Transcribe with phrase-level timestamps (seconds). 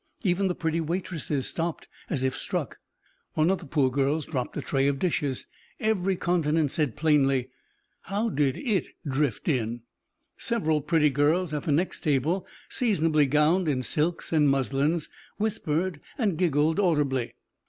[0.23, 2.79] Even the pretty waitresses stopped as if struck.
[3.35, 5.45] One of the poor girls dropped a tray of dishes.
[5.79, 7.51] Every countenance said plainly,
[8.05, 9.83] "How did it drift in?"
[10.37, 16.35] Several pretty girls at the next table, seasonably gowned in silks and muslins, whispered and
[16.35, 17.35] giggled audibly.